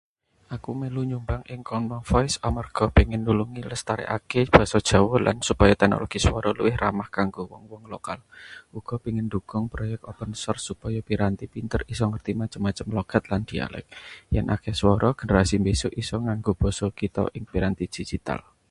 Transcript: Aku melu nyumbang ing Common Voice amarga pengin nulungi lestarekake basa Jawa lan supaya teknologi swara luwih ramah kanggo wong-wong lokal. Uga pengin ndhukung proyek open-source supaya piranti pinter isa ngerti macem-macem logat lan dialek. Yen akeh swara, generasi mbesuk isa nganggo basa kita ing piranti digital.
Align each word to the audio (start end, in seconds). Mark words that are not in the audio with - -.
Aku 0.57 0.71
melu 0.81 1.01
nyumbang 1.09 1.43
ing 1.53 1.61
Common 1.71 2.01
Voice 2.09 2.35
amarga 2.47 2.85
pengin 2.97 3.21
nulungi 3.27 3.61
lestarekake 3.71 4.41
basa 4.55 4.79
Jawa 4.89 5.15
lan 5.27 5.37
supaya 5.49 5.73
teknologi 5.81 6.17
swara 6.25 6.49
luwih 6.57 6.75
ramah 6.83 7.09
kanggo 7.15 7.41
wong-wong 7.51 7.83
lokal. 7.93 8.19
Uga 8.77 8.95
pengin 9.03 9.25
ndhukung 9.29 9.65
proyek 9.73 10.01
open-source 10.11 10.63
supaya 10.69 10.99
piranti 11.07 11.45
pinter 11.53 11.81
isa 11.93 12.05
ngerti 12.09 12.31
macem-macem 12.41 12.87
logat 12.97 13.23
lan 13.31 13.41
dialek. 13.49 13.85
Yen 14.33 14.47
akeh 14.55 14.73
swara, 14.79 15.09
generasi 15.21 15.55
mbesuk 15.61 15.91
isa 16.01 16.15
nganggo 16.25 16.51
basa 16.61 16.85
kita 16.99 17.21
ing 17.37 17.45
piranti 17.51 17.85
digital. 17.97 18.41